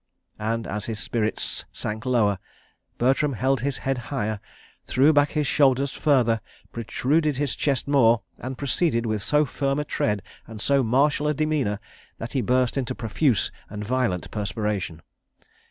And, 0.39 0.65
as 0.65 0.87
his 0.87 0.97
spirits 0.97 1.63
sank 1.71 2.07
lower, 2.07 2.39
Bertram 2.97 3.33
held 3.33 3.61
his 3.61 3.77
head 3.85 3.99
higher, 4.09 4.39
threw 4.83 5.13
back 5.13 5.29
his 5.33 5.45
shoulders 5.45 5.91
further, 5.91 6.41
protruded 6.71 7.37
his 7.37 7.55
chest 7.55 7.87
more, 7.87 8.23
and 8.39 8.57
proceeded 8.57 9.05
with 9.05 9.21
so 9.21 9.45
firm 9.45 9.77
a 9.77 9.85
tread, 9.85 10.23
and 10.47 10.59
so 10.59 10.81
martial 10.81 11.27
a 11.27 11.35
demeanour, 11.35 11.79
that 12.17 12.33
he 12.33 12.41
burst 12.41 12.77
into 12.77 12.95
profuse 12.95 13.51
and 13.69 13.85
violent 13.85 14.31
perspiration. 14.31 15.03